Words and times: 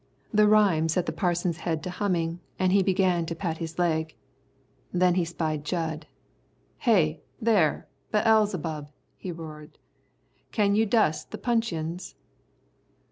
The 0.33 0.47
rhyme 0.47 0.89
set 0.89 1.05
the 1.05 1.11
Parson's 1.11 1.57
head 1.57 1.83
to 1.83 1.91
humming, 1.91 2.39
and 2.57 2.71
he 2.73 2.81
began 2.81 3.23
to 3.27 3.35
pat 3.35 3.59
his 3.59 3.77
leg. 3.77 4.15
Then 4.91 5.13
he 5.13 5.23
spied 5.23 5.63
Jud. 5.63 6.07
"Hey, 6.79 7.21
there! 7.39 7.87
Beelzebub," 8.11 8.89
he 9.15 9.31
roared, 9.31 9.77
"can 10.51 10.73
you 10.73 10.87
dust 10.87 11.29
the 11.29 11.37
puncheons?" 11.37 12.15